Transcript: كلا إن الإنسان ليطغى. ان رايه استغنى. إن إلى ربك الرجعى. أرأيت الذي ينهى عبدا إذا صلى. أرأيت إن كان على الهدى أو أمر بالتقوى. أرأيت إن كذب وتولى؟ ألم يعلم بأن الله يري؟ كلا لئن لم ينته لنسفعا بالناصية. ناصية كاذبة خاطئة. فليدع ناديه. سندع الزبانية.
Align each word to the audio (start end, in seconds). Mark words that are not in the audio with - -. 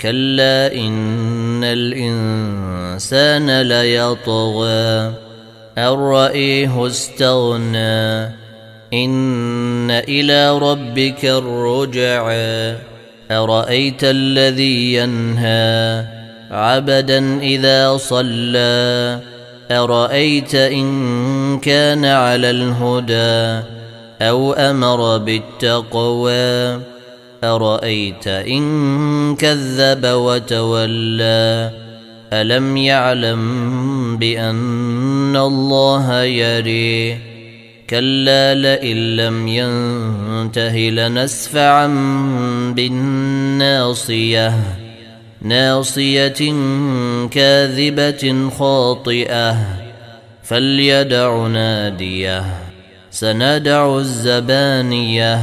كلا 0.00 0.74
إن 0.74 1.64
الإنسان 1.64 3.62
ليطغى. 3.62 5.12
ان 5.78 5.94
رايه 5.94 6.86
استغنى. 6.86 8.24
إن 8.92 9.90
إلى 9.90 10.58
ربك 10.58 11.24
الرجعى. 11.24 12.76
أرأيت 13.30 14.04
الذي 14.04 14.94
ينهى 14.94 16.04
عبدا 16.50 17.40
إذا 17.40 17.96
صلى. 17.96 19.20
أرأيت 19.70 20.54
إن 20.54 21.58
كان 21.58 22.04
على 22.04 22.50
الهدى 22.50 23.66
أو 24.22 24.52
أمر 24.52 25.18
بالتقوى. 25.18 26.95
أرأيت 27.44 28.28
إن 28.28 29.36
كذب 29.36 30.06
وتولى؟ 30.06 31.70
ألم 32.32 32.76
يعلم 32.76 34.16
بأن 34.16 35.36
الله 35.36 36.22
يري؟ 36.22 37.18
كلا 37.90 38.54
لئن 38.54 39.16
لم 39.16 39.48
ينته 39.48 40.76
لنسفعا 40.76 41.86
بالناصية. 42.76 44.52
ناصية 45.42 46.54
كاذبة 47.30 48.50
خاطئة. 48.58 49.56
فليدع 50.42 51.46
ناديه. 51.46 52.44
سندع 53.10 53.98
الزبانية. 53.98 55.42